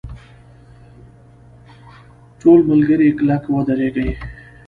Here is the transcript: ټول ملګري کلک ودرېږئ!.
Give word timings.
ټول 2.39 2.59
ملګري 2.69 3.09
کلک 3.17 3.43
ودرېږئ!. 3.53 4.09